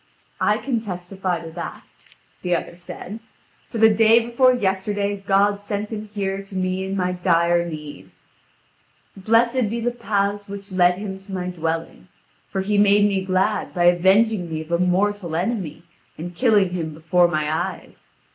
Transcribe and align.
"I 0.39 0.57
can 0.57 0.79
testify 0.79 1.41
to 1.41 1.51
that," 1.51 1.91
the 2.41 2.55
other 2.55 2.75
said: 2.75 3.19
"for 3.69 3.77
the 3.77 3.93
day 3.93 4.19
before 4.19 4.51
yesterday 4.55 5.23
God 5.27 5.61
sent 5.61 5.91
him 5.93 6.09
here 6.11 6.41
to 6.41 6.55
me 6.55 6.83
in 6.83 6.97
my 6.97 7.11
dire 7.11 7.63
need. 7.69 8.09
Blessed 9.15 9.69
be 9.69 9.79
the 9.79 9.91
paths 9.91 10.47
which 10.47 10.71
led 10.71 10.95
him 10.97 11.19
to 11.19 11.31
my 11.33 11.49
dwelling. 11.51 12.07
For 12.49 12.61
he 12.61 12.79
made 12.79 13.05
me 13.07 13.23
glad 13.23 13.75
by 13.75 13.83
avenging 13.83 14.49
me 14.51 14.61
of 14.61 14.71
a 14.71 14.79
mortal 14.79 15.35
enemy 15.35 15.83
and 16.17 16.33
killing 16.33 16.71
him 16.71 16.95
before 16.95 17.27
my 17.27 17.47
eyes. 17.53 18.11